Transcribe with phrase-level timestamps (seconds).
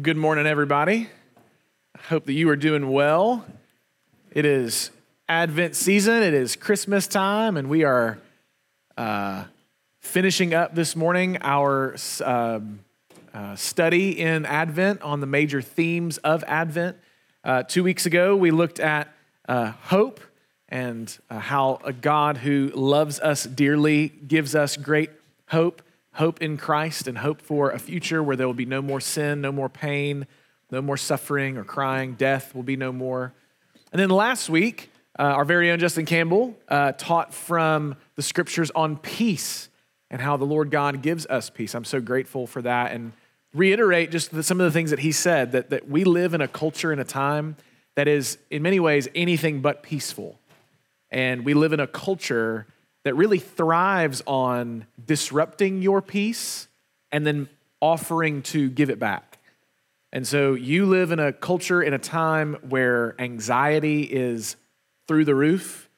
[0.00, 1.10] Good morning, everybody.
[1.94, 3.44] I hope that you are doing well.
[4.30, 4.92] It is
[5.28, 8.18] Advent season, it is Christmas time, and we are
[8.96, 9.44] uh,
[9.98, 12.60] finishing up this morning our uh,
[13.34, 16.96] uh, study in Advent on the major themes of Advent.
[17.44, 19.12] Uh, two weeks ago, we looked at
[19.48, 20.20] uh, hope
[20.68, 25.10] and uh, how a God who loves us dearly gives us great
[25.48, 25.82] hope
[26.14, 29.40] hope in Christ and hope for a future where there will be no more sin,
[29.40, 30.26] no more pain,
[30.70, 32.14] no more suffering or crying.
[32.14, 33.32] Death will be no more.
[33.92, 38.70] And then last week, uh, our very own Justin Campbell uh, taught from the scriptures
[38.72, 39.68] on peace
[40.10, 41.74] and how the Lord God gives us peace.
[41.74, 43.12] I'm so grateful for that and
[43.52, 46.40] reiterate just the, some of the things that he said that, that we live in
[46.40, 47.56] a culture and a time
[47.96, 50.38] that is, in many ways, anything but peaceful.
[51.10, 52.66] And we live in a culture
[53.04, 56.68] that really thrives on disrupting your peace
[57.10, 57.48] and then
[57.80, 59.38] offering to give it back.
[60.12, 64.56] And so you live in a culture, in a time where anxiety is
[65.06, 65.88] through the roof,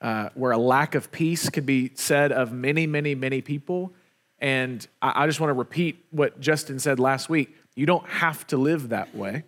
[0.00, 3.92] uh, where a lack of peace could be said of many, many, many people.
[4.38, 7.56] And I, I just want to repeat what Justin said last week.
[7.74, 9.44] You don't have to live that way.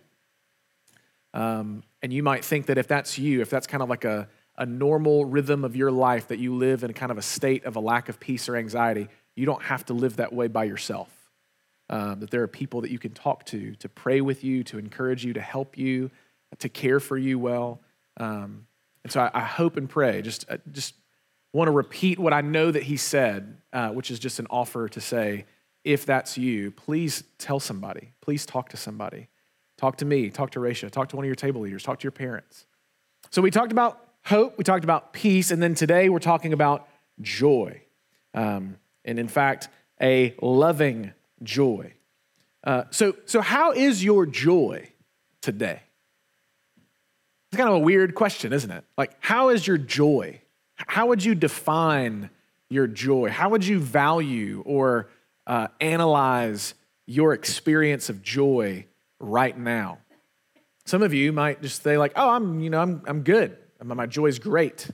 [1.33, 4.27] Um, and you might think that if that's you, if that's kind of like a,
[4.57, 7.75] a normal rhythm of your life that you live in kind of a state of
[7.75, 11.09] a lack of peace or anxiety, you don't have to live that way by yourself.
[11.89, 14.79] Um, that there are people that you can talk to, to pray with you, to
[14.79, 16.09] encourage you, to help you,
[16.57, 17.81] to care for you well.
[18.17, 18.65] Um,
[19.03, 20.95] and so I, I, hope and pray, just, uh, just
[21.53, 24.87] want to repeat what I know that he said, uh, which is just an offer
[24.89, 25.45] to say,
[25.83, 28.13] if that's you, please tell somebody.
[28.21, 29.27] Please talk to somebody.
[29.77, 32.03] Talk to me, talk to Raisha, talk to one of your table leaders, talk to
[32.03, 32.65] your parents.
[33.29, 36.87] So we talked about hope, we talked about peace, and then today we're talking about
[37.21, 37.81] joy.
[38.33, 39.69] Um, and in fact,
[40.01, 41.13] a loving
[41.43, 41.93] joy.
[42.63, 44.89] Uh, so, so, how is your joy
[45.41, 45.81] today?
[47.51, 48.83] It's kind of a weird question, isn't it?
[48.97, 50.41] Like, how is your joy?
[50.75, 52.31] How would you define
[52.69, 53.29] your joy?
[53.29, 55.09] How would you value or
[55.45, 56.73] uh, analyze
[57.05, 58.87] your experience of joy
[59.19, 59.99] right now?
[60.85, 63.55] Some of you might just say, like, oh, I'm, you know, I'm, I'm good.
[63.83, 64.89] My joy is great.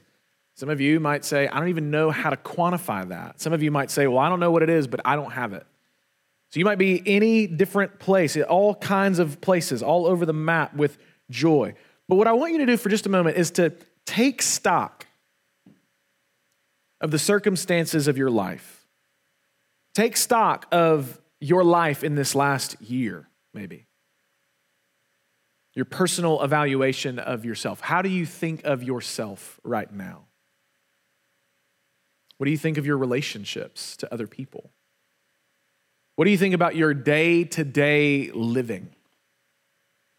[0.55, 3.39] Some of you might say, I don't even know how to quantify that.
[3.39, 5.31] Some of you might say, well, I don't know what it is, but I don't
[5.31, 5.65] have it.
[6.49, 10.75] So you might be any different place, all kinds of places, all over the map
[10.75, 10.97] with
[11.29, 11.73] joy.
[12.09, 13.73] But what I want you to do for just a moment is to
[14.05, 15.05] take stock
[16.99, 18.85] of the circumstances of your life.
[19.95, 23.85] Take stock of your life in this last year, maybe
[25.73, 27.79] your personal evaluation of yourself.
[27.79, 30.25] How do you think of yourself right now?
[32.37, 34.71] What do you think of your relationships to other people?
[36.15, 38.89] What do you think about your day to day living?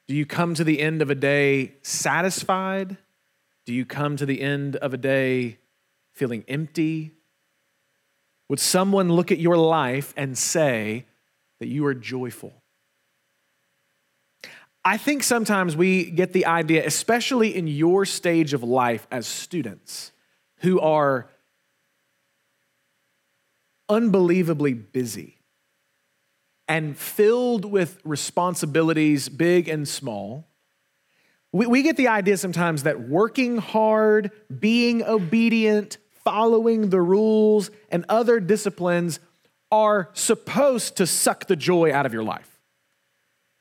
[0.09, 2.97] Do you come to the end of a day satisfied?
[3.67, 5.59] Do you come to the end of a day
[6.13, 7.13] feeling empty?
[8.49, 11.07] Would someone look at your life and say
[11.61, 12.62] that you are joyful?
[14.85, 20.11] I think sometimes we get the idea, especially in your stage of life as students
[20.59, 21.31] who are
[23.89, 25.39] unbelievably busy
[26.67, 30.49] and filled with responsibilities, big and small.
[31.53, 38.05] We, we get the idea sometimes that working hard, being obedient, following the rules, and
[38.09, 39.21] other disciplines
[39.71, 42.52] are supposed to suck the joy out of your life.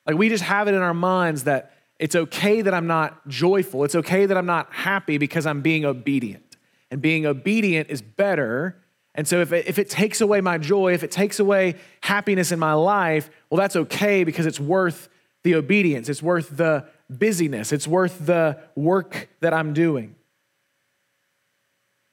[0.06, 3.84] Like we just have it in our minds that it's okay that I'm not joyful.
[3.84, 6.58] It's okay that I'm not happy because I'm being obedient.
[6.90, 8.78] And being obedient is better.
[9.14, 12.52] And so if it, if it takes away my joy, if it takes away happiness
[12.52, 15.10] in my life, well, that's okay because it's worth
[15.44, 16.10] the obedience.
[16.10, 17.72] It's worth the busyness.
[17.72, 20.16] It's worth the work that I'm doing.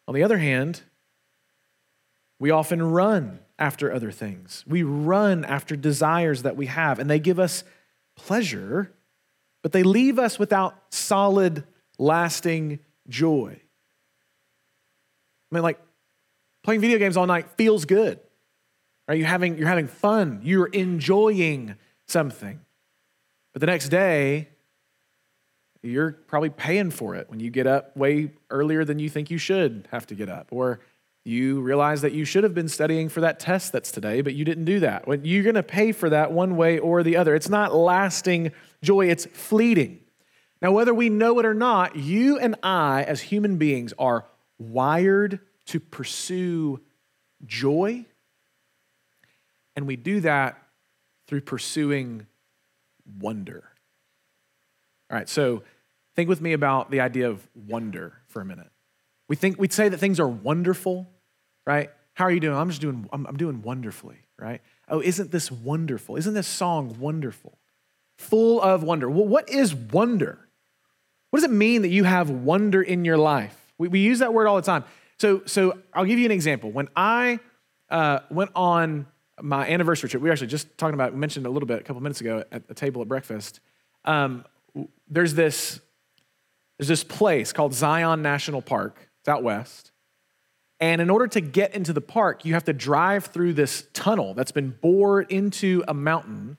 [0.06, 0.82] On the other hand,
[2.38, 4.64] we often run after other things.
[4.66, 7.64] We run after desires that we have, and they give us
[8.18, 8.92] pleasure,
[9.62, 11.64] but they leave us without solid,
[11.98, 13.58] lasting joy.
[15.50, 15.80] I mean, like
[16.62, 18.20] playing video games all night feels good.
[19.06, 19.18] Right?
[19.18, 21.76] You're having, you're having fun, you're enjoying
[22.06, 22.60] something.
[23.54, 24.48] But the next day,
[25.82, 29.38] you're probably paying for it when you get up way earlier than you think you
[29.38, 30.80] should have to get up, or
[31.28, 34.44] you realize that you should have been studying for that test that's today, but you
[34.44, 35.04] didn't do that.
[35.24, 37.34] You're going to pay for that one way or the other.
[37.34, 38.52] It's not lasting
[38.82, 40.00] joy, it's fleeting.
[40.62, 44.24] Now, whether we know it or not, you and I, as human beings, are
[44.58, 46.80] wired to pursue
[47.44, 48.06] joy,
[49.76, 50.60] and we do that
[51.26, 52.26] through pursuing
[53.20, 53.64] wonder.
[55.10, 55.62] All right, so
[56.16, 58.70] think with me about the idea of wonder for a minute.
[59.28, 61.08] We think we'd say that things are wonderful,
[61.68, 61.90] right?
[62.14, 62.56] How are you doing?
[62.56, 64.62] I'm just doing, I'm, I'm doing wonderfully, right?
[64.88, 66.16] Oh, isn't this wonderful?
[66.16, 67.58] Isn't this song wonderful?
[68.16, 69.08] Full of wonder.
[69.10, 70.48] Well, what is wonder?
[71.28, 73.54] What does it mean that you have wonder in your life?
[73.76, 74.82] We, we use that word all the time.
[75.18, 76.70] So, so I'll give you an example.
[76.70, 77.38] When I
[77.90, 79.06] uh, went on
[79.42, 81.84] my anniversary trip, we were actually just talking about, we mentioned a little bit a
[81.84, 83.60] couple minutes ago at the table at breakfast.
[84.06, 84.46] Um,
[85.06, 85.80] there's this
[86.78, 89.10] there's this place called Zion National Park.
[89.20, 89.90] It's out west.
[90.80, 94.34] And in order to get into the park, you have to drive through this tunnel
[94.34, 96.58] that's been bored into a mountain,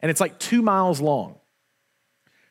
[0.00, 1.36] and it's like two miles long.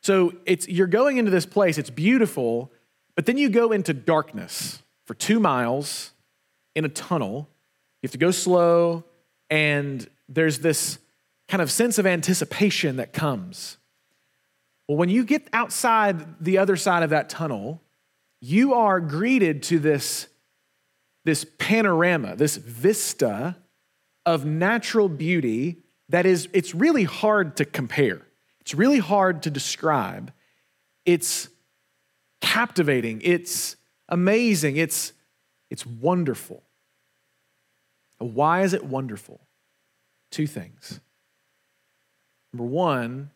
[0.02, 2.72] So it's you're going into this place, it's beautiful,
[3.16, 6.12] but then you go into darkness for two miles
[6.76, 7.50] in a tunnel.
[8.02, 9.04] You have to go slow,
[9.50, 10.98] and there's this
[11.50, 13.78] kind of sense of anticipation that comes.
[14.88, 17.82] Well, when you get outside the other side of that tunnel,
[18.40, 20.28] you are greeted to this,
[21.24, 23.58] this panorama, this vista
[24.26, 28.22] of natural beauty that is, it's really hard to compare.
[28.60, 30.32] It's really hard to describe.
[31.06, 31.50] It's
[32.42, 33.22] captivating.
[33.24, 33.76] It's
[34.10, 34.78] amazing.
[34.78, 35.14] It's,
[35.70, 36.64] it's wonderful.
[38.20, 39.42] Why is it wonderful?
[40.32, 41.00] Two things.
[42.54, 43.32] Number one,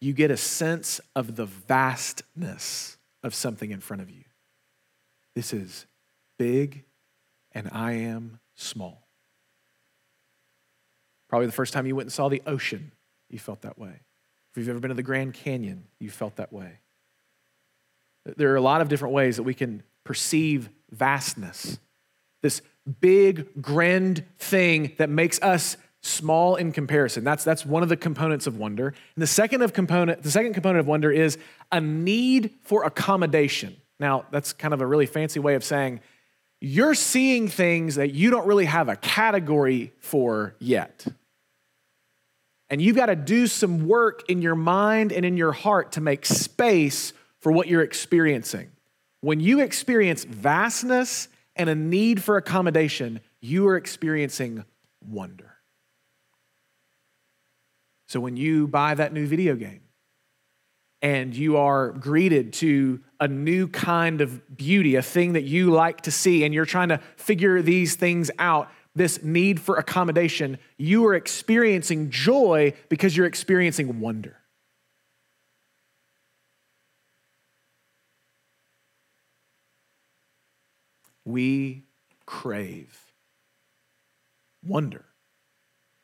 [0.00, 4.24] you get a sense of the vastness of something in front of you.
[5.34, 5.86] This is
[6.38, 6.84] big,
[7.52, 9.06] and I am small.
[11.28, 12.92] Probably the first time you went and saw the ocean,
[13.30, 14.00] you felt that way.
[14.50, 16.80] If you've ever been to the Grand Canyon, you felt that way.
[18.36, 21.78] There are a lot of different ways that we can perceive vastness.
[22.42, 22.60] This
[23.00, 27.24] big, grand thing that makes us small in comparison.
[27.24, 28.88] That's, that's one of the components of wonder.
[28.88, 31.38] And the second of component, the second component of wonder is
[31.70, 33.76] a need for accommodation.
[34.02, 36.00] Now, that's kind of a really fancy way of saying
[36.60, 41.06] you're seeing things that you don't really have a category for yet.
[42.68, 46.00] And you've got to do some work in your mind and in your heart to
[46.00, 48.72] make space for what you're experiencing.
[49.20, 54.64] When you experience vastness and a need for accommodation, you are experiencing
[55.00, 55.54] wonder.
[58.06, 59.81] So when you buy that new video game
[61.02, 66.02] and you are greeted to a new kind of beauty, a thing that you like
[66.02, 71.04] to see, and you're trying to figure these things out, this need for accommodation, you
[71.06, 74.36] are experiencing joy because you're experiencing wonder.
[81.24, 81.84] We
[82.26, 83.12] crave
[84.64, 85.04] wonder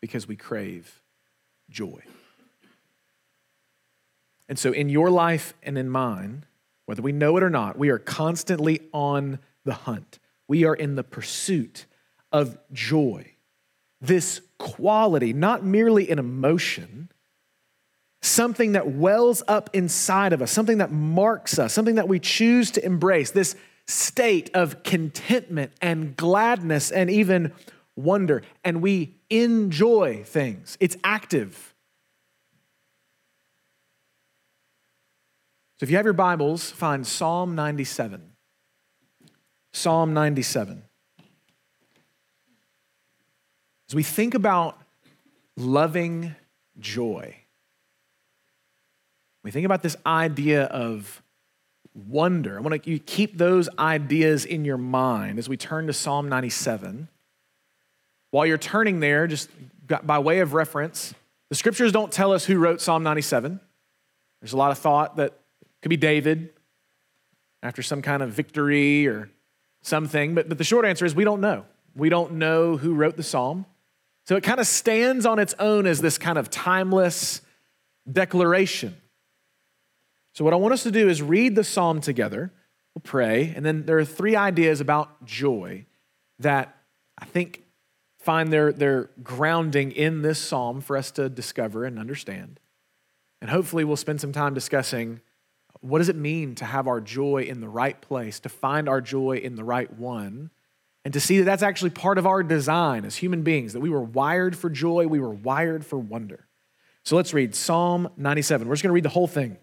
[0.01, 1.03] because we crave
[1.71, 2.03] joy.
[4.49, 6.45] And so, in your life and in mine,
[6.87, 10.19] whether we know it or not, we are constantly on the hunt.
[10.49, 11.85] We are in the pursuit
[12.33, 13.35] of joy.
[14.01, 17.11] This quality, not merely an emotion,
[18.23, 22.71] something that wells up inside of us, something that marks us, something that we choose
[22.73, 23.55] to embrace, this
[23.87, 27.53] state of contentment and gladness and even
[27.97, 28.43] wonder.
[28.65, 31.68] And we enjoy things, it's active.
[35.79, 38.33] So if you have your Bibles, find Psalm 97.
[39.73, 40.83] Psalm 97.
[43.89, 44.77] As we think about
[45.57, 46.35] loving
[46.81, 47.37] joy,
[49.45, 51.23] we think about this idea of
[51.95, 52.59] wonder.
[52.59, 57.07] I want to keep those ideas in your mind as we turn to Psalm 97.
[58.33, 59.49] While you're turning there, just
[59.87, 61.15] by way of reference,
[61.51, 63.61] the scriptures don't tell us who wrote Psalm 97.
[64.41, 65.39] There's a lot of thought that
[65.83, 66.51] could be David
[67.63, 69.31] after some kind of victory or
[69.83, 71.65] something, but, but the short answer is we don't know.
[71.95, 73.67] We don't know who wrote the psalm.
[74.27, 77.41] So it kind of stands on its own as this kind of timeless
[78.11, 78.97] declaration.
[80.35, 82.53] So, what I want us to do is read the psalm together.
[82.95, 85.87] We'll pray, and then there are three ideas about joy
[86.39, 86.77] that
[87.19, 87.65] I think
[88.21, 92.61] find their, their grounding in this psalm for us to discover and understand.
[93.41, 95.21] And hopefully, we'll spend some time discussing
[95.81, 99.01] what does it mean to have our joy in the right place, to find our
[99.01, 100.51] joy in the right one,
[101.05, 103.91] and to see that that's actually part of our design as human beings, that we
[103.91, 106.47] were wired for joy, we were wired for wonder.
[107.05, 108.69] So let's read Psalm 97.
[108.69, 109.57] We're just going to read the whole thing.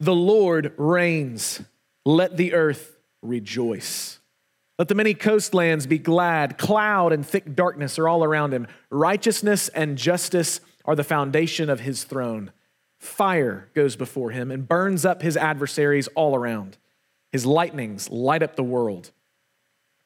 [0.00, 1.62] The Lord reigns,
[2.04, 4.18] let the earth rejoice.
[4.78, 6.56] Let the many coastlands be glad.
[6.56, 8.68] Cloud and thick darkness are all around him.
[8.90, 12.52] Righteousness and justice are the foundation of his throne.
[12.98, 16.78] Fire goes before him and burns up his adversaries all around.
[17.32, 19.12] His lightnings light up the world.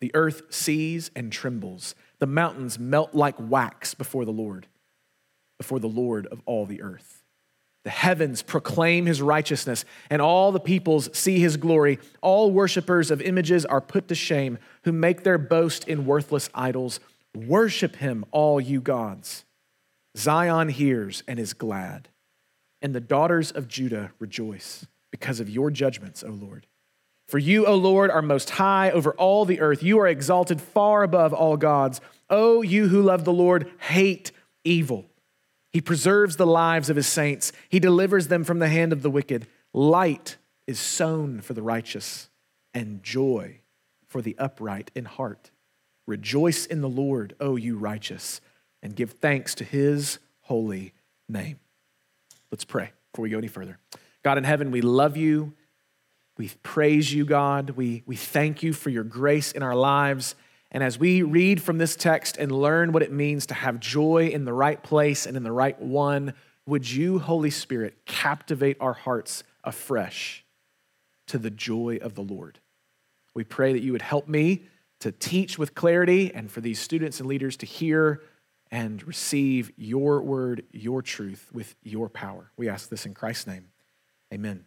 [0.01, 1.95] The earth sees and trembles.
[2.19, 4.67] The mountains melt like wax before the Lord,
[5.59, 7.23] before the Lord of all the earth.
[7.85, 11.99] The heavens proclaim his righteousness, and all the peoples see his glory.
[12.21, 17.01] All worshippers of images are put to shame, who make their boast in worthless idols.
[17.35, 19.45] Worship him, all you gods.
[20.17, 22.09] Zion hears and is glad,
[22.83, 26.67] and the daughters of Judah rejoice because of your judgments, O Lord.
[27.29, 29.83] For you, O Lord, are most high over all the earth.
[29.83, 32.01] You are exalted far above all gods.
[32.29, 34.33] O you who love the Lord, hate
[34.65, 35.07] evil.
[35.71, 39.11] He preserves the lives of his saints, he delivers them from the hand of the
[39.11, 39.47] wicked.
[39.73, 40.37] Light
[40.67, 42.29] is sown for the righteous,
[42.75, 43.61] and joy
[44.07, 45.51] for the upright in heart.
[46.07, 48.43] Rejoice in the Lord, O you righteous,
[48.83, 50.93] and give thanks to his holy
[51.29, 51.62] name.
[52.53, 53.79] Let's pray before we go any further.
[54.23, 55.55] God in heaven, we love you.
[56.37, 57.71] We praise you, God.
[57.71, 60.35] We, we thank you for your grace in our lives.
[60.71, 64.29] And as we read from this text and learn what it means to have joy
[64.29, 66.35] in the right place and in the right one,
[66.67, 70.45] would you, Holy Spirit, captivate our hearts afresh
[71.29, 72.59] to the joy of the Lord?
[73.35, 74.65] We pray that you would help me
[75.01, 78.21] to teach with clarity and for these students and leaders to hear
[78.73, 82.51] and receive your word, your truth with your power.
[82.57, 83.67] We ask this in Christ's name.
[84.33, 84.65] Amen.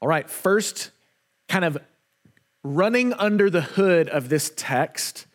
[0.00, 0.90] All right, first,
[1.48, 1.78] kind of
[2.62, 5.26] running under the hood of this text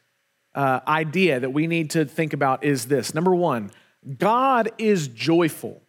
[0.54, 3.72] uh, idea that we need to think about is this number one,
[4.20, 5.82] God is joyful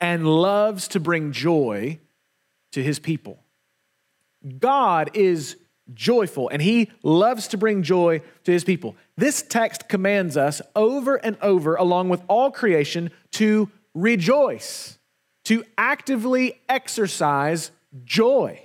[0.00, 1.98] and loves to bring joy
[2.70, 3.42] to his people.
[4.58, 5.56] God is
[5.92, 8.96] joyful and he loves to bring joy to his people.
[9.16, 14.98] This text commands us over and over, along with all creation, to rejoice,
[15.44, 17.70] to actively exercise
[18.04, 18.60] joy.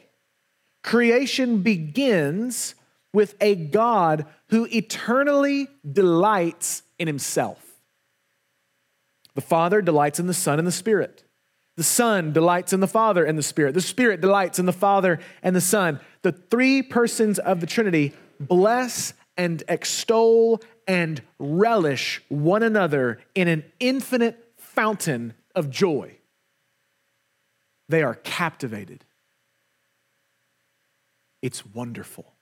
[0.84, 2.76] Creation begins
[3.14, 7.66] with a God who eternally delights in himself.
[9.36, 11.24] The Father delights in the Son and the Spirit.
[11.78, 13.74] The Son delights in the Father and the Spirit.
[13.74, 16.00] The Spirit delights in the Father and the Son.
[16.22, 23.64] The three persons of the Trinity bless and extol and relish one another in an
[23.80, 26.18] infinite fountain of joy.
[27.88, 29.06] They are captivated
[31.42, 32.34] it's wonderful.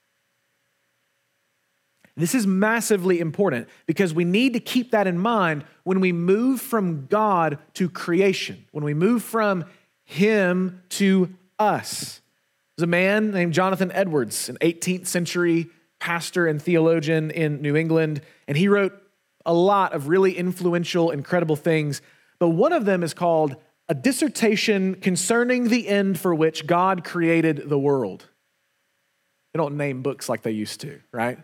[2.16, 6.60] This is massively important because we need to keep that in mind when we move
[6.60, 9.64] from God to creation, when we move from
[10.04, 12.20] Him to us.
[12.78, 15.66] There's a man named Jonathan Edwards, an 18th century
[15.98, 18.92] pastor and theologian in New England, and he wrote
[19.44, 22.00] a lot of really influential, incredible things.
[22.38, 23.56] But one of them is called
[23.88, 28.28] A Dissertation Concerning the End for Which God Created the World.
[29.52, 31.40] They don't name books like they used to, right?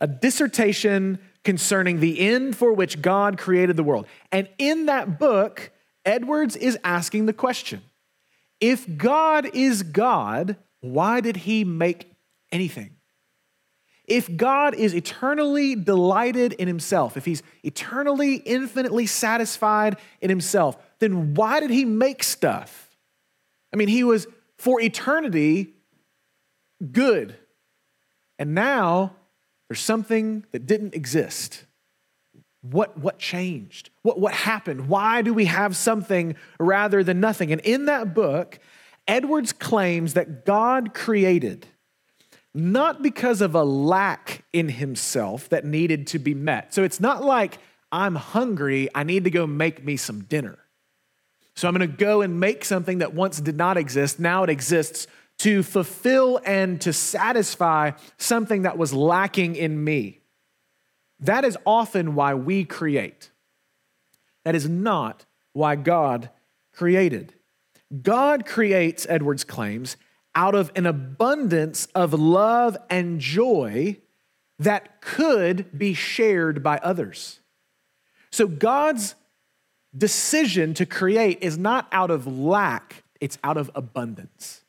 [0.00, 4.08] A dissertation concerning the end for which God created the world.
[4.32, 5.70] And in that book,
[6.04, 7.82] Edwards is asking the question
[8.64, 12.10] if God is God, why did he make
[12.50, 12.96] anything?
[14.06, 21.34] If God is eternally delighted in himself, if he's eternally, infinitely satisfied in himself, then
[21.34, 22.88] why did he make stuff?
[23.70, 25.74] I mean, he was for eternity
[26.90, 27.36] good.
[28.38, 29.14] And now
[29.68, 31.63] there's something that didn't exist.
[32.70, 33.90] What, what changed?
[34.02, 34.88] What, what happened?
[34.88, 37.52] Why do we have something rather than nothing?
[37.52, 38.58] And in that book,
[39.06, 41.66] Edwards claims that God created
[42.54, 46.72] not because of a lack in himself that needed to be met.
[46.72, 47.58] So it's not like
[47.90, 50.58] I'm hungry, I need to go make me some dinner.
[51.56, 54.50] So I'm going to go and make something that once did not exist, now it
[54.50, 55.06] exists
[55.38, 60.20] to fulfill and to satisfy something that was lacking in me.
[61.24, 63.30] That is often why we create.
[64.44, 66.30] That is not why God
[66.72, 67.34] created.
[68.02, 69.96] God creates, Edwards claims,
[70.34, 73.98] out of an abundance of love and joy
[74.58, 77.40] that could be shared by others.
[78.30, 79.14] So God's
[79.96, 84.63] decision to create is not out of lack, it's out of abundance.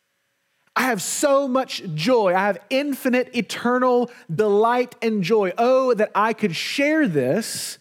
[0.76, 2.36] I have so much joy.
[2.36, 5.54] I have infinite, eternal delight and joy.
[5.58, 7.80] Oh, that I could share this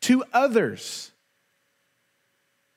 [0.00, 1.12] to others.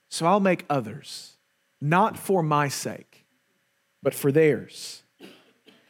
[0.10, 1.38] So I'll make others,
[1.82, 3.26] not for my sake,
[4.04, 5.04] but for theirs.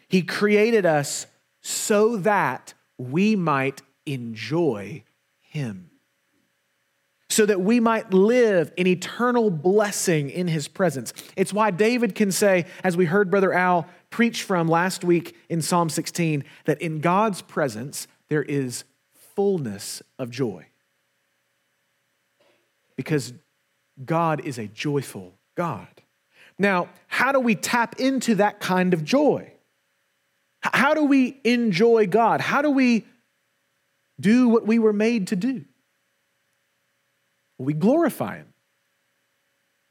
[0.07, 1.27] He created us
[1.61, 5.03] so that we might enjoy
[5.39, 5.91] Him.
[7.37, 11.13] So that we might live in eternal blessing in his presence.
[11.35, 15.61] It's why David can say, as we heard Brother Al preach from last week in
[15.61, 18.85] Psalm 16, that in God's presence there is
[19.35, 20.65] fullness of joy.
[22.95, 23.35] Because
[24.03, 26.01] God is a joyful God.
[26.57, 29.53] Now, how do we tap into that kind of joy?
[30.61, 32.41] How do we enjoy God?
[32.41, 33.05] How do we
[34.19, 35.65] do what we were made to do?
[37.57, 38.53] We glorify Him.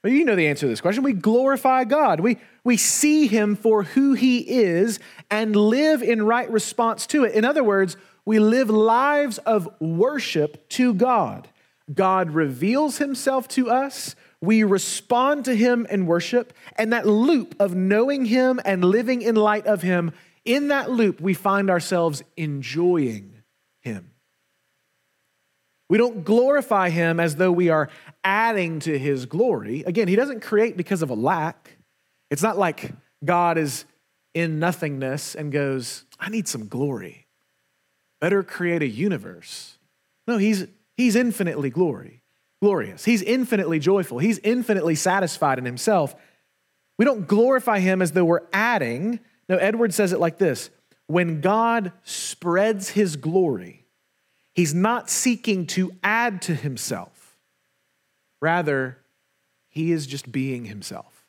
[0.04, 1.02] Well, you know the answer to this question.
[1.02, 2.20] We glorify God.
[2.20, 7.34] We, we see Him for who He is and live in right response to it.
[7.34, 11.48] In other words, we live lives of worship to God.
[11.92, 14.14] God reveals Himself to us.
[14.40, 16.52] We respond to Him in worship.
[16.76, 20.12] And that loop of knowing Him and living in light of Him,
[20.44, 23.35] in that loop, we find ourselves enjoying.
[25.88, 27.88] We don't glorify him as though we are
[28.24, 29.84] adding to his glory.
[29.84, 31.78] Again, he doesn't create because of a lack.
[32.30, 32.92] It's not like
[33.24, 33.84] God is
[34.34, 37.26] in nothingness and goes, I need some glory.
[38.20, 39.78] Better create a universe.
[40.26, 40.66] No, he's,
[40.96, 42.22] he's infinitely glory,
[42.60, 43.04] glorious.
[43.04, 44.18] He's infinitely joyful.
[44.18, 46.16] He's infinitely satisfied in himself.
[46.98, 49.20] We don't glorify him as though we're adding.
[49.48, 50.70] No, Edward says it like this
[51.06, 53.85] when God spreads his glory,
[54.56, 57.36] He's not seeking to add to himself.
[58.40, 58.96] Rather,
[59.68, 61.26] he is just being himself.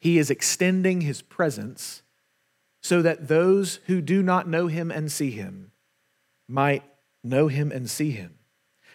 [0.00, 2.02] He is extending his presence
[2.82, 5.70] so that those who do not know him and see him
[6.48, 6.82] might
[7.22, 8.34] know him and see him.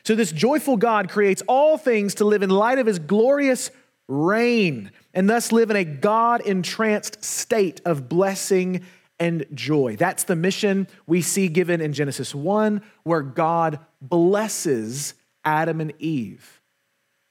[0.03, 3.71] So, this joyful God creates all things to live in light of his glorious
[4.09, 8.81] reign and thus live in a God entranced state of blessing
[9.19, 9.95] and joy.
[9.97, 16.61] That's the mission we see given in Genesis 1, where God blesses Adam and Eve.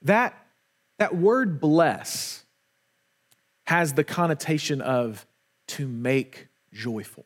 [0.02, 0.34] That,
[0.98, 2.44] that word bless
[3.66, 5.26] has the connotation of
[5.68, 7.24] to make joyful.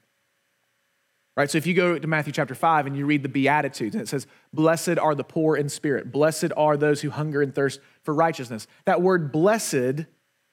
[1.36, 1.50] Right?
[1.50, 4.08] So if you go to Matthew chapter 5 and you read the Beatitudes, and it
[4.08, 8.12] says, Blessed are the poor in spirit, blessed are those who hunger and thirst for
[8.12, 8.66] righteousness.
[8.84, 10.04] That word blessed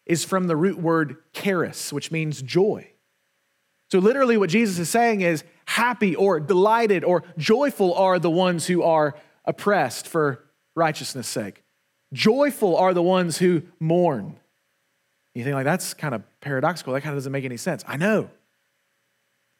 [0.05, 2.91] is from the root word charis, which means joy.
[3.91, 8.67] So, literally, what Jesus is saying is happy or delighted or joyful are the ones
[8.67, 11.63] who are oppressed for righteousness' sake.
[12.13, 14.39] Joyful are the ones who mourn.
[15.33, 16.93] You think, like, that's kind of paradoxical.
[16.93, 17.83] That kind of doesn't make any sense.
[17.87, 18.29] I know.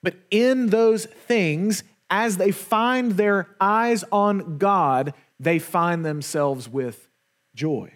[0.04, 7.08] But in those things, as they find their eyes on God, they find themselves with
[7.56, 7.92] joy.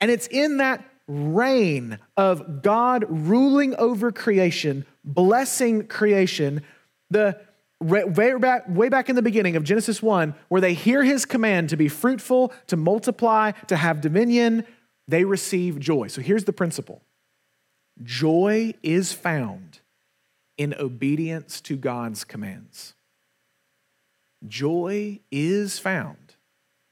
[0.00, 6.62] And it's in that reign of God ruling over creation, blessing creation,
[7.10, 7.40] the
[7.80, 11.70] way back, way back in the beginning of Genesis 1, where they hear his command
[11.70, 14.64] to be fruitful, to multiply, to have dominion,
[15.06, 16.08] they receive joy.
[16.08, 17.02] So here's the principle
[18.02, 19.80] joy is found
[20.56, 22.94] in obedience to God's commands.
[24.46, 26.36] Joy is found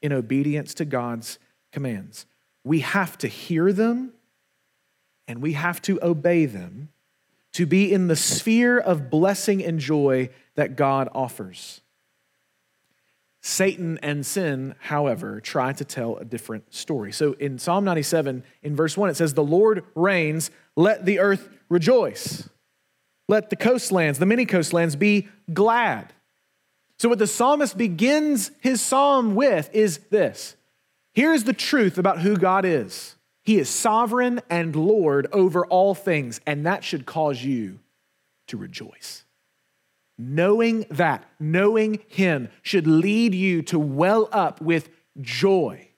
[0.03, 1.39] in obedience to God's
[1.73, 2.27] commands.
[2.67, 4.13] We have to hear them
[5.29, 6.89] and we have to obey them
[7.53, 11.81] to be in the sphere of blessing and joy that God offers.
[13.41, 17.13] Satan and sin, however, try to tell a different story.
[17.13, 21.49] So in Psalm 97, in verse 1, it says, The Lord reigns, let the earth
[21.69, 22.49] rejoice.
[23.29, 26.13] Let the coastlands, the many coastlands, be glad.
[26.99, 30.57] So, what the psalmist begins his psalm with is this
[31.17, 36.43] Here's the truth about who God is He is sovereign and Lord over all things,
[36.47, 37.81] and that should cause you
[38.49, 39.25] to rejoice.
[40.19, 45.89] Knowing that, knowing Him, should lead you to well up with joy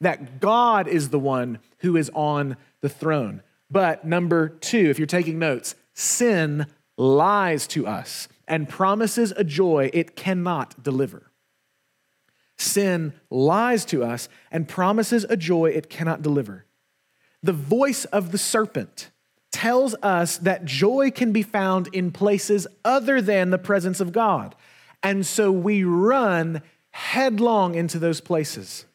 [0.00, 3.42] that God is the one who is on the throne.
[3.70, 9.90] But number two, if you're taking notes, sin lies to us and promises a joy
[9.92, 11.31] it cannot deliver.
[12.62, 16.64] Sin lies to us and promises a joy it cannot deliver.
[17.42, 19.10] The voice of the serpent
[19.50, 24.54] tells us that joy can be found in places other than the presence of God.
[25.02, 28.86] And so we run headlong into those places.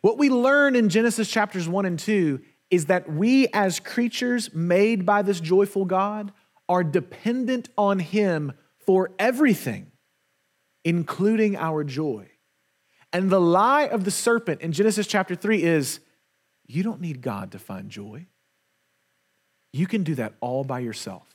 [0.00, 2.40] What we learn in Genesis chapters 1 and 2
[2.70, 6.32] is that we, as creatures made by this joyful God,
[6.68, 9.90] are dependent on Him for everything,
[10.84, 12.28] including our joy.
[13.14, 16.00] And the lie of the serpent in Genesis chapter 3 is
[16.66, 18.26] you don't need God to find joy.
[19.72, 21.28] You can do that all by yourself.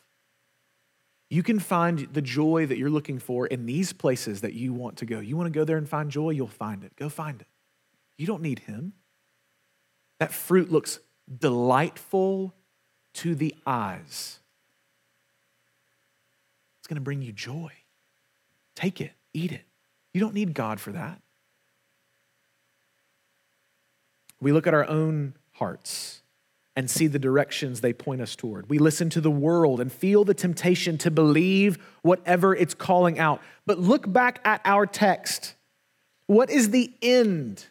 [1.29, 4.97] You can find the joy that you're looking for in these places that you want
[4.97, 5.21] to go.
[5.21, 6.93] You want to go there and find joy, you'll find it.
[6.97, 7.47] Go find it.
[8.17, 8.91] You don't need Him.
[10.19, 10.99] That fruit looks
[11.39, 12.53] delightful
[13.13, 14.39] to the eyes.
[16.79, 17.71] It's going to bring you joy.
[18.75, 19.63] Take it, eat it.
[20.13, 21.21] You don't need God for that.
[24.41, 26.21] We look at our own hearts
[26.75, 28.69] and see the directions they point us toward.
[28.69, 33.41] We listen to the world and feel the temptation to believe whatever it's calling out.
[33.65, 35.55] But look back at our text.
[36.27, 37.65] What is the end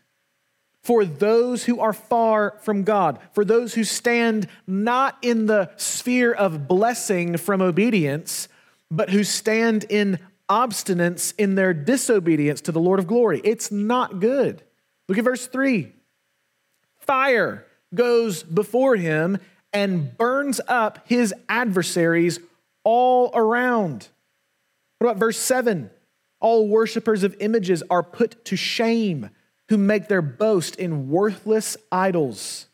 [0.83, 6.33] for those who are far from God, for those who stand not in the sphere
[6.33, 8.49] of blessing from obedience,
[8.91, 13.41] but who stand in obstinance in their disobedience to the Lord of glory?
[13.45, 14.63] It's not good.
[15.09, 15.93] Look at verse 3
[17.09, 19.39] Fire goes before him
[19.73, 22.39] and burns up his adversaries
[22.85, 24.09] all around.
[24.99, 25.91] What about verse 7?
[26.39, 29.31] All worshippers of images are put to shame
[29.71, 32.67] who make their boast in worthless idols.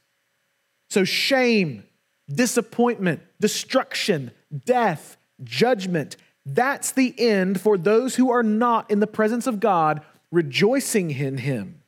[0.90, 1.84] So, shame,
[2.28, 4.32] disappointment, destruction,
[4.66, 10.02] death, judgment, that's the end for those who are not in the presence of God,
[10.32, 11.82] rejoicing in Him.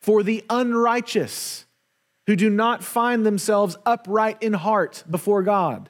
[0.00, 1.66] For the unrighteous,
[2.26, 5.88] who do not find themselves upright in heart before God.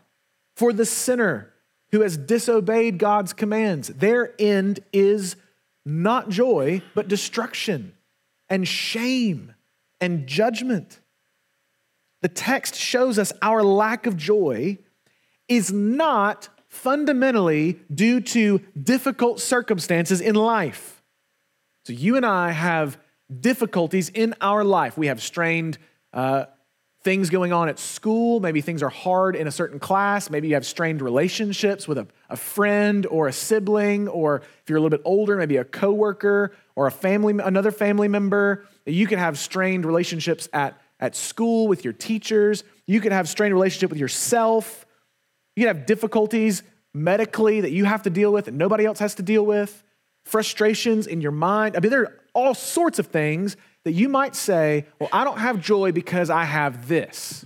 [0.56, 1.52] For the sinner
[1.90, 5.36] who has disobeyed God's commands, their end is
[5.84, 7.92] not joy, but destruction
[8.48, 9.54] and shame
[10.00, 11.00] and judgment.
[12.22, 14.78] The text shows us our lack of joy
[15.48, 21.02] is not fundamentally due to difficult circumstances in life.
[21.84, 22.96] So, you and I have
[23.40, 24.96] difficulties in our life.
[24.96, 25.78] We have strained
[26.12, 26.46] uh,
[27.02, 28.40] things going on at school.
[28.40, 30.30] Maybe things are hard in a certain class.
[30.30, 34.78] Maybe you have strained relationships with a, a friend or a sibling, or if you're
[34.78, 38.66] a little bit older, maybe a coworker or a family, another family member.
[38.86, 42.62] You can have strained relationships at, at school with your teachers.
[42.86, 44.86] You can have strained relationship with yourself.
[45.56, 46.62] You can have difficulties
[46.94, 49.82] medically that you have to deal with and nobody else has to deal with.
[50.24, 51.76] Frustrations in your mind.
[51.76, 55.38] I mean, there are all sorts of things that you might say, Well, I don't
[55.38, 57.44] have joy because I have this.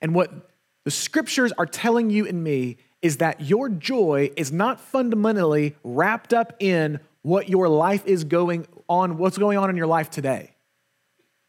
[0.00, 0.50] And what
[0.84, 6.32] the scriptures are telling you and me is that your joy is not fundamentally wrapped
[6.32, 10.50] up in what your life is going on, what's going on in your life today,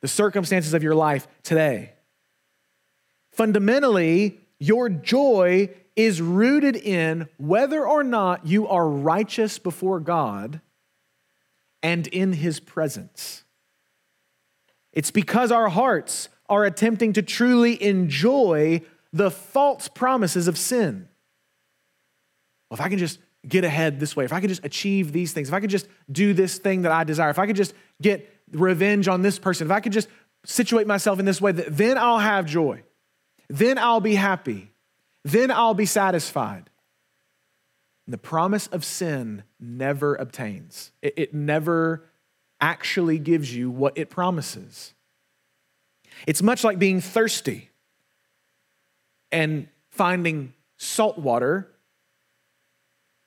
[0.02, 1.94] the circumstances of your life today.
[3.32, 10.62] Fundamentally, your joy is rooted in whether or not you are righteous before God
[11.84, 13.44] and in his presence.
[14.94, 18.82] It's because our hearts are attempting to truly enjoy
[19.14, 21.08] the false promises of sin.
[22.70, 25.34] Well, if I can just get ahead this way, if I could just achieve these
[25.34, 27.74] things, if I could just do this thing that I desire, if I could just
[28.02, 30.08] get revenge on this person, if I could just
[30.46, 32.84] situate myself in this way, then I'll have joy.
[33.50, 34.72] Then I'll be happy.
[35.24, 36.71] Then I'll be satisfied.
[38.08, 42.08] The promise of sin never obtains, it, it never
[42.60, 44.94] actually gives you what it promises.
[46.28, 47.70] It's much like being thirsty
[49.32, 51.72] and finding salt water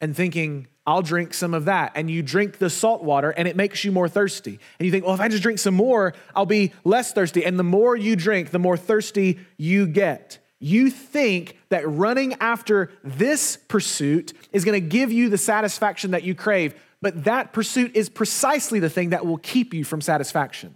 [0.00, 1.92] and thinking, I'll drink some of that.
[1.94, 4.60] And you drink the salt water and it makes you more thirsty.
[4.78, 7.44] And you think, well, if I just drink some more, I'll be less thirsty.
[7.44, 12.90] And the more you drink, the more thirsty you get you think that running after
[13.02, 17.94] this pursuit is going to give you the satisfaction that you crave, but that pursuit
[17.94, 20.74] is precisely the thing that will keep you from satisfaction.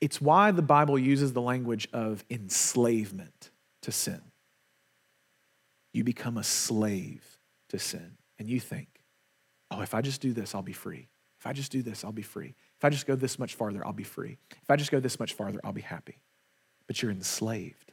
[0.00, 3.50] It's why the Bible uses the language of enslavement
[3.82, 4.20] to sin.
[5.92, 7.24] You become a slave
[7.70, 8.86] to sin, and you think,
[9.72, 11.08] oh, if I just do this, I'll be free.
[11.40, 12.54] If I just do this, I'll be free.
[12.78, 14.38] If I just go this much farther, I'll be free.
[14.62, 16.18] If I just go this much farther, I'll be happy.
[16.86, 17.92] But you're enslaved,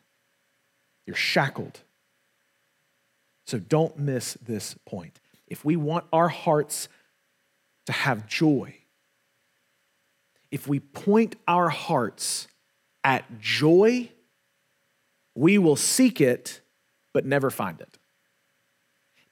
[1.05, 1.81] you're shackled.
[3.47, 5.19] So don't miss this point.
[5.47, 6.87] If we want our hearts
[7.85, 8.75] to have joy,
[10.51, 12.47] if we point our hearts
[13.03, 14.09] at joy,
[15.35, 16.61] we will seek it
[17.13, 17.97] but never find it.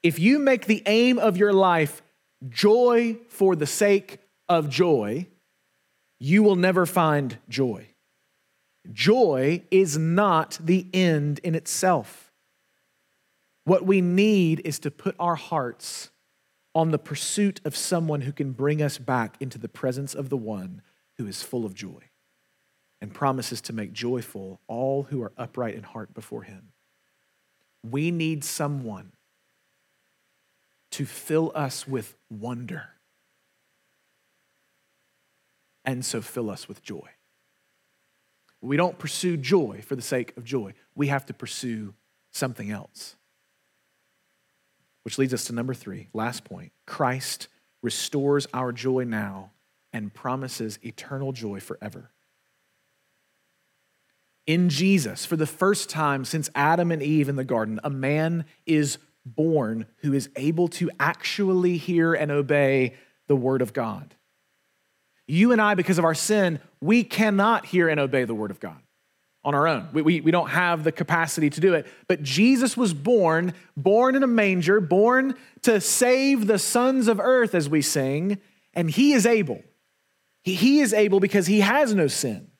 [0.02, 2.02] If you make the aim of your life
[2.48, 5.26] joy for the sake of joy,
[6.24, 7.86] you will never find joy.
[8.90, 12.32] Joy is not the end in itself.
[13.64, 16.08] What we need is to put our hearts
[16.74, 20.36] on the pursuit of someone who can bring us back into the presence of the
[20.38, 20.80] one
[21.18, 22.00] who is full of joy.
[23.02, 26.72] and promises to make joyful all who are upright in heart before him.
[27.82, 29.12] We need someone
[30.92, 32.93] to fill us with wonder.
[35.84, 37.08] And so fill us with joy.
[38.60, 40.72] We don't pursue joy for the sake of joy.
[40.94, 41.94] We have to pursue
[42.30, 43.16] something else.
[45.02, 46.72] Which leads us to number three, last point.
[46.86, 47.48] Christ
[47.82, 49.50] restores our joy now
[49.92, 52.10] and promises eternal joy forever.
[54.46, 58.46] In Jesus, for the first time since Adam and Eve in the garden, a man
[58.66, 62.94] is born who is able to actually hear and obey
[63.26, 64.14] the word of God.
[65.26, 68.60] You and I, because of our sin, we cannot hear and obey the word of
[68.60, 68.76] God
[69.44, 69.88] on our own.
[69.92, 71.86] We, we, we don't have the capacity to do it.
[72.08, 77.54] But Jesus was born, born in a manger, born to save the sons of earth,
[77.54, 78.38] as we sing,
[78.72, 79.62] and he is able.
[80.42, 82.50] He, he is able because he has no sin.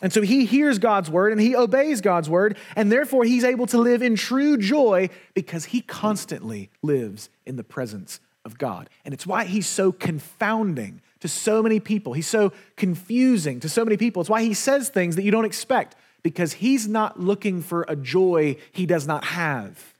[0.00, 3.66] And so he hears God's word and he obeys God's word, and therefore he's able
[3.66, 8.88] to live in true joy because he constantly lives in the presence of God.
[9.04, 12.12] And it's why he's so confounding to so many people.
[12.12, 14.20] He's so confusing to so many people.
[14.20, 17.96] It's why he says things that you don't expect because he's not looking for a
[17.96, 19.94] joy he does not have.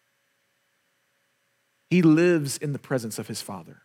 [1.90, 3.82] He lives in the presence of his Father.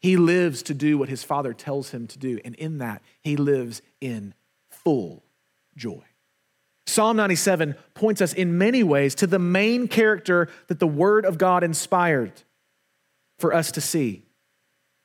[0.00, 3.36] He lives to do what his Father tells him to do, and in that, he
[3.36, 4.34] lives in
[4.70, 5.24] full
[5.76, 6.04] joy.
[6.86, 11.38] Psalm 97 points us in many ways to the main character that the Word of
[11.38, 12.32] God inspired
[13.38, 14.25] for us to see,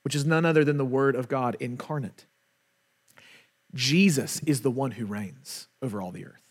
[0.03, 2.25] which is none other than the Word of God incarnate.
[3.73, 6.41] Jesus is the one who reigns over all the earth.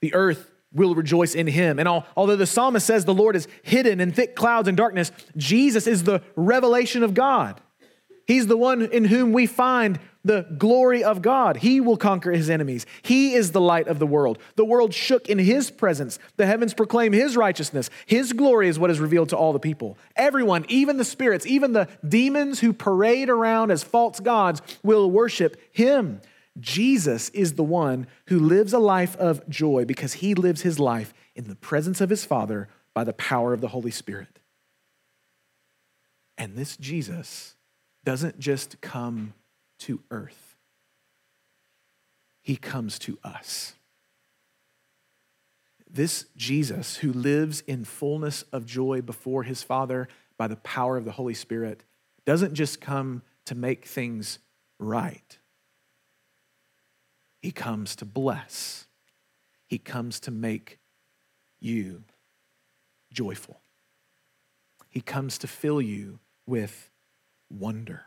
[0.00, 1.78] The earth will rejoice in him.
[1.78, 5.86] And although the psalmist says the Lord is hidden in thick clouds and darkness, Jesus
[5.86, 7.60] is the revelation of God.
[8.26, 11.56] He's the one in whom we find the glory of God.
[11.56, 12.86] He will conquer his enemies.
[13.02, 14.38] He is the light of the world.
[14.54, 16.18] The world shook in his presence.
[16.36, 17.90] The heavens proclaim his righteousness.
[18.06, 19.98] His glory is what is revealed to all the people.
[20.14, 25.60] Everyone, even the spirits, even the demons who parade around as false gods, will worship
[25.72, 26.20] him.
[26.60, 31.12] Jesus is the one who lives a life of joy because he lives his life
[31.34, 34.38] in the presence of his Father by the power of the Holy Spirit.
[36.36, 37.56] And this Jesus
[38.04, 39.34] doesn't just come
[39.80, 40.56] to earth,
[42.40, 43.74] he comes to us.
[45.90, 51.04] This Jesus, who lives in fullness of joy before his Father by the power of
[51.04, 51.84] the Holy Spirit,
[52.24, 54.38] doesn't just come to make things
[54.78, 55.38] right.
[57.40, 58.86] He comes to bless.
[59.66, 60.78] He comes to make
[61.60, 62.04] you
[63.12, 63.60] joyful.
[64.88, 66.90] He comes to fill you with
[67.52, 68.02] wonder.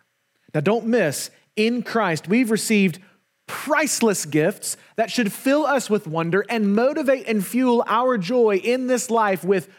[0.54, 3.00] Now, don't miss, in Christ, we've received
[3.48, 8.88] priceless gifts that should fill us with wonder and motivate and fuel our joy in
[8.88, 9.70] this life with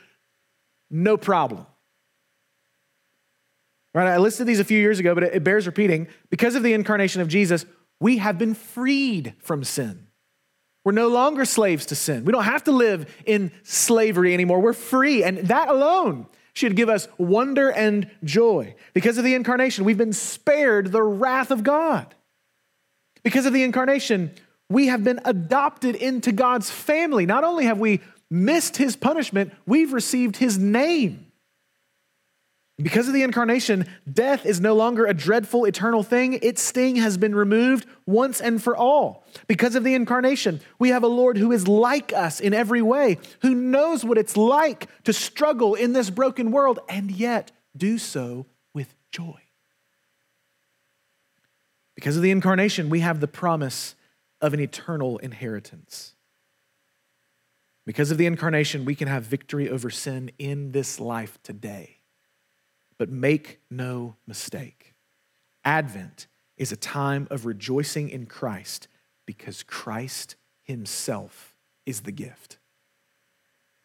[0.90, 1.66] no problem.
[3.92, 4.09] Right?
[4.09, 6.09] I listed these a few years ago, but it bears repeating.
[6.31, 7.64] Because of the incarnation of Jesus,
[7.98, 10.07] we have been freed from sin.
[10.85, 12.24] We're no longer slaves to sin.
[12.24, 14.61] We don't have to live in slavery anymore.
[14.61, 15.24] We're free.
[15.24, 16.26] And that alone
[16.57, 18.75] should give us wonder and joy.
[18.95, 22.14] Because of the incarnation, we've been spared the wrath of God.
[23.23, 24.31] Because of the incarnation,
[24.71, 27.27] we have been adopted into God's family.
[27.27, 31.26] Not only have we missed his punishment, we've received his name.
[32.79, 36.39] Because of the incarnation, death is no longer a dreadful eternal thing.
[36.43, 39.25] Its sting has been removed once and for all.
[39.47, 43.17] Because of the incarnation, we have a Lord who is like us in every way,
[43.41, 48.45] who knows what it's like to struggle in this broken world and yet do so
[48.75, 49.41] with joy.
[51.95, 53.95] Because of the incarnation, we have the promise
[54.43, 56.15] of an eternal inheritance.
[57.87, 61.95] Because of the incarnation, we can have victory over sin in this life today.
[62.98, 64.87] But make no mistake
[65.66, 68.87] Advent is a time of rejoicing in Christ
[69.26, 71.54] because Christ Himself
[71.85, 72.59] is the gift.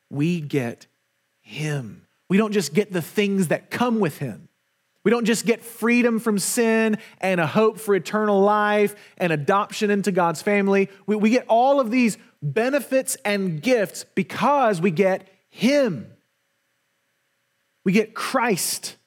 [0.09, 0.85] We get
[1.41, 2.05] Him.
[2.29, 4.47] We don't just get the things that come with Him.
[5.03, 9.89] We don't just get freedom from sin and a hope for eternal life and adoption
[9.89, 10.89] into God's family.
[11.07, 16.13] We, we get all of these benefits and gifts because we get Him.
[17.83, 18.97] We get Christ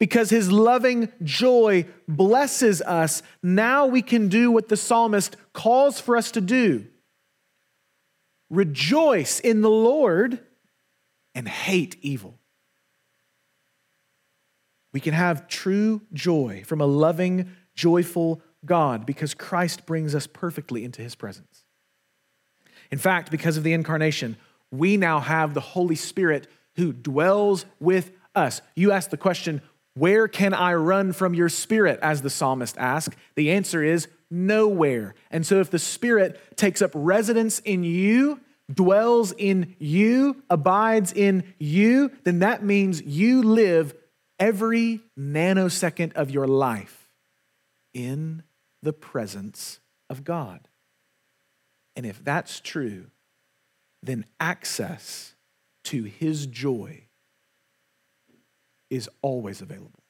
[0.00, 6.16] because his loving joy blesses us, now we can do what the psalmist calls for
[6.16, 6.86] us to do
[8.48, 10.40] rejoice in the Lord
[11.36, 12.40] and hate evil.
[14.92, 20.84] We can have true joy from a loving, joyful, God because Christ brings us perfectly
[20.84, 21.64] into his presence.
[22.90, 24.36] In fact, because of the incarnation,
[24.70, 28.62] we now have the Holy Spirit who dwells with us.
[28.74, 29.62] You ask the question,
[29.94, 31.98] where can I run from your spirit?
[32.02, 33.16] As the psalmist asked.
[33.34, 35.14] The answer is nowhere.
[35.30, 38.40] And so, if the Spirit takes up residence in you,
[38.72, 43.94] dwells in you, abides in you, then that means you live
[44.38, 47.08] every nanosecond of your life
[47.92, 48.42] in
[48.82, 50.68] the presence of God.
[51.96, 53.06] And if that's true,
[54.02, 55.34] then access
[55.84, 57.06] to His joy
[58.90, 60.02] is always available.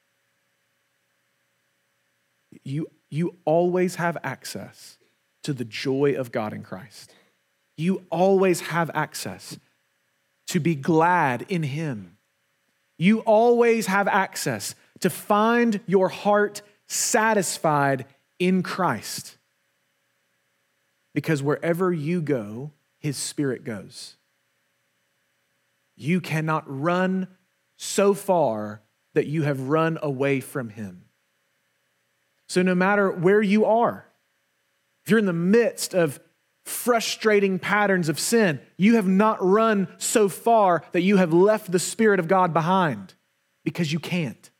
[2.63, 4.97] You, you always have access
[5.43, 7.13] to the joy of God in Christ.
[7.77, 9.57] You always have access
[10.47, 12.17] to be glad in Him.
[12.97, 18.05] You always have access to find your heart satisfied
[18.37, 19.37] in Christ.
[21.13, 24.15] Because wherever you go, His Spirit goes.
[25.95, 27.27] You cannot run
[27.81, 28.83] so far
[29.15, 31.05] that you have run away from Him.
[32.47, 34.05] So, no matter where you are,
[35.03, 36.19] if you're in the midst of
[36.63, 41.79] frustrating patterns of sin, you have not run so far that you have left the
[41.79, 43.15] Spirit of God behind
[43.63, 44.51] because you can't.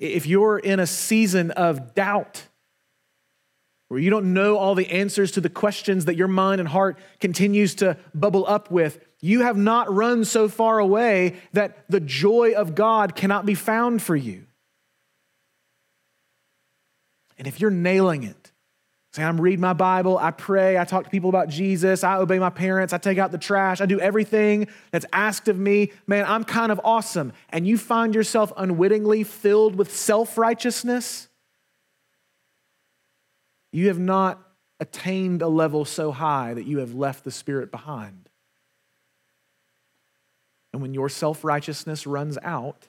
[0.00, 2.48] If you're in a season of doubt,
[3.90, 6.96] where you don't know all the answers to the questions that your mind and heart
[7.18, 12.52] continues to bubble up with, you have not run so far away that the joy
[12.52, 14.46] of God cannot be found for you.
[17.36, 18.52] And if you're nailing it,
[19.12, 22.38] say, I'm reading my Bible, I pray, I talk to people about Jesus, I obey
[22.38, 26.24] my parents, I take out the trash, I do everything that's asked of me, man,
[26.28, 27.32] I'm kind of awesome.
[27.48, 31.26] And you find yourself unwittingly filled with self righteousness,
[33.72, 34.40] you have not
[34.78, 38.28] attained a level so high that you have left the Spirit behind.
[40.72, 42.88] And when your self righteousness runs out,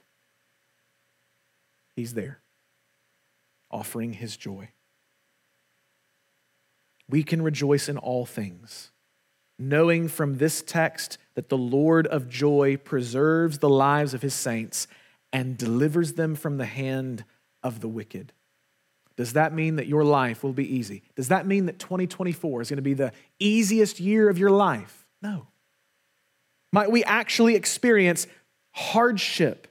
[1.96, 2.42] He's there
[3.72, 4.70] offering his joy.
[7.10, 8.92] We can rejoice in all things,
[9.58, 14.88] knowing from this text that the Lord of joy preserves the lives of his saints
[15.34, 17.24] and delivers them from the hand
[17.64, 18.34] of the wicked.
[19.22, 21.04] Does that mean that your life will be easy?
[21.16, 25.06] Does that mean that 2024 is going to be the easiest year of your life?
[25.22, 25.46] No.
[26.74, 28.26] Might we actually experience
[28.72, 29.68] hardship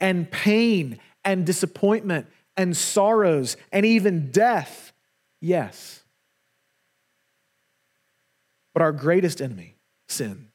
[0.00, 4.94] and pain and disappointment and sorrows and even death?
[5.42, 6.02] Yes.
[8.72, 9.76] But our greatest enemy,
[10.08, 10.48] sin,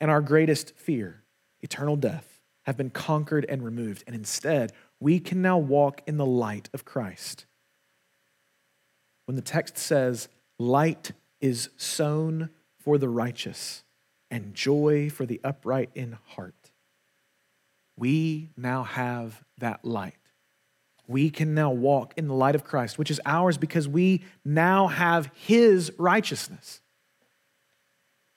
[0.00, 1.24] and our greatest fear,
[1.62, 4.04] eternal death, have been conquered and removed.
[4.06, 7.46] And instead, we can now walk in the light of Christ.
[9.26, 13.84] When the text says, light is sown for the righteous
[14.30, 16.70] and joy for the upright in heart,
[17.96, 20.14] we now have that light
[21.12, 24.88] we can now walk in the light of Christ, which is ours because we now
[24.88, 26.80] have his righteousness.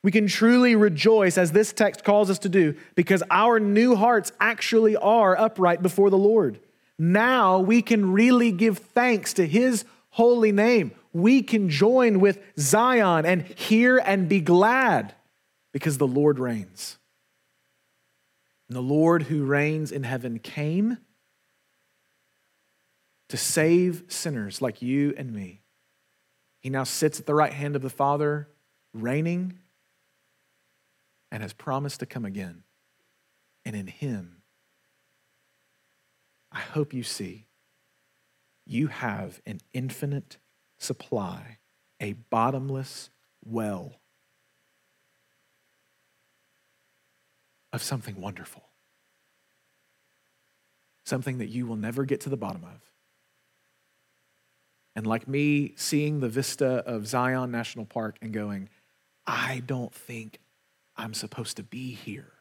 [0.04, 4.32] We can truly rejoice, as this text calls us to do, because our new hearts
[4.40, 6.60] actually are upright before the Lord.
[7.00, 9.84] Now we can really give thanks to his
[10.16, 10.92] holy name.
[11.12, 15.14] We can join with Zion and hear and be glad
[15.74, 16.98] because the Lord reigns.
[18.70, 21.00] And the Lord who reigns in heaven came
[23.28, 25.60] to save sinners like you and me.
[26.62, 28.48] He now sits at the right hand of the Father,
[28.94, 29.60] reigning,
[31.30, 32.64] and has promised to come again.
[33.66, 34.38] And in Him,
[36.54, 37.45] I hope you see,
[38.66, 40.38] you have an infinite
[40.78, 41.58] supply,
[42.00, 43.10] a bottomless
[43.44, 43.96] well
[47.72, 48.64] of something wonderful,
[51.04, 52.82] something that you will never get to the bottom of
[54.96, 58.70] and like me seeing the vista of Zion National Park and going,
[59.28, 60.40] I don't think
[60.96, 62.32] I'm supposed to be here.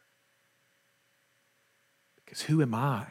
[2.25, 3.07] Because who am I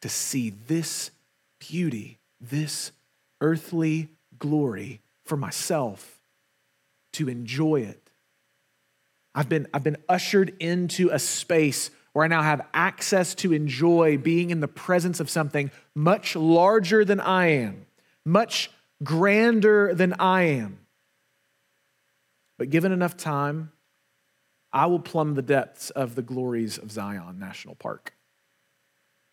[0.00, 1.12] to see this
[1.60, 2.92] beauty, this
[3.40, 6.20] earthly glory for myself,
[7.12, 8.10] to enjoy it?
[9.34, 14.18] I've been, I've been ushered into a space where I now have access to enjoy
[14.18, 17.86] being in the presence of something much larger than I am,
[18.24, 18.70] much
[19.04, 20.78] grander than I am.
[22.58, 23.72] But given enough time,
[24.72, 28.14] I will plumb the depths of the glories of Zion National Park.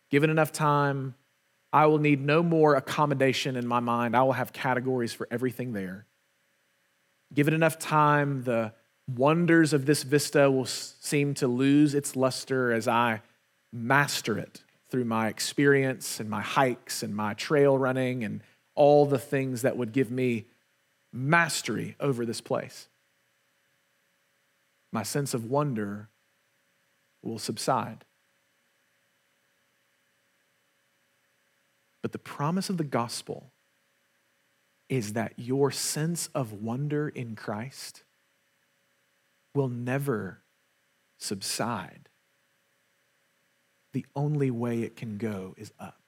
[0.09, 1.15] Given enough time,
[1.73, 4.15] I will need no more accommodation in my mind.
[4.15, 6.05] I will have categories for everything there.
[7.33, 8.73] Give it enough time, the
[9.13, 13.21] wonders of this vista will seem to lose its luster as I
[13.73, 18.41] master it through my experience and my hikes and my trail running and
[18.75, 20.45] all the things that would give me
[21.11, 22.87] mastery over this place.
[24.93, 26.09] My sense of wonder
[27.21, 28.05] will subside.
[32.01, 33.51] But the promise of the gospel
[34.89, 38.03] is that your sense of wonder in Christ
[39.53, 40.41] will never
[41.17, 42.09] subside.
[43.93, 45.99] The only way it can go is up.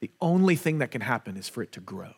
[0.00, 2.14] The only thing that can happen is for it to grow.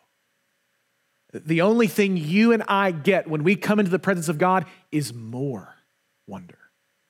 [1.33, 4.67] The only thing you and I get when we come into the presence of God
[4.93, 5.75] is more
[6.27, 6.59] wonder,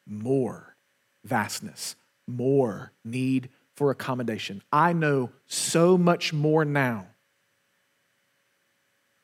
[0.07, 0.77] more
[1.25, 1.95] vastness,
[2.27, 4.63] more need for accommodation.
[4.73, 7.07] I know so much more now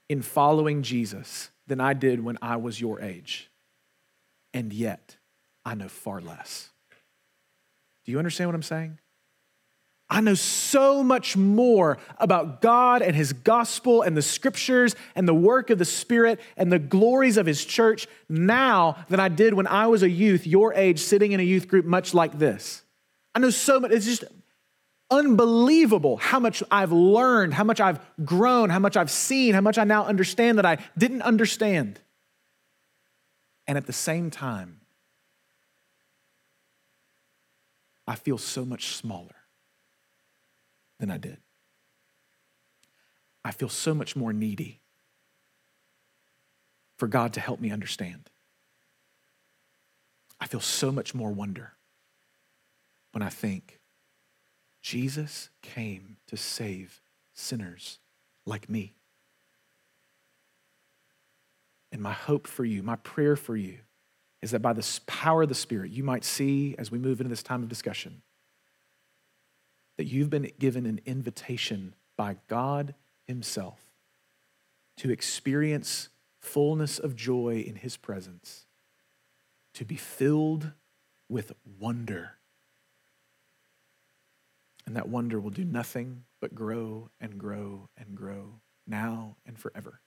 [0.08, 3.50] in following Jesus than I did when I was your age.
[4.52, 5.16] And yet,
[5.64, 6.70] I know far less.
[8.04, 8.98] Do you understand what I'm saying?
[10.12, 15.34] I know so much more about God and His gospel and the scriptures and the
[15.34, 19.68] work of the Spirit and the glories of His church now than I did when
[19.68, 22.82] I was a youth, your age, sitting in a youth group much like this.
[23.36, 23.92] I know so much.
[23.92, 24.24] It's just
[25.10, 29.78] unbelievable how much I've learned, how much I've grown, how much I've seen, how much
[29.78, 32.00] I now understand that I didn't understand.
[33.66, 34.80] And at the same time,
[38.06, 39.36] I feel so much smaller
[40.98, 41.38] than I did.
[43.44, 44.80] I feel so much more needy
[46.98, 48.30] for God to help me understand.
[50.40, 51.72] I feel so much more wonder
[53.12, 53.79] when I think
[54.80, 57.00] Jesus came to save
[57.34, 57.98] sinners
[58.46, 58.94] like me.
[61.92, 63.78] And my hope for you, my prayer for you,
[64.42, 67.28] is that by the power of the Spirit, you might see as we move into
[67.28, 68.22] this time of discussion
[69.96, 72.94] that you've been given an invitation by God
[73.26, 73.80] Himself
[74.96, 76.08] to experience
[76.38, 78.64] fullness of joy in His presence,
[79.74, 80.72] to be filled
[81.28, 82.36] with wonder
[84.90, 90.00] and that wonder will do nothing but grow and grow and grow now and forever.